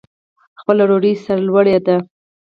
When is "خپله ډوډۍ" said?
0.59-1.13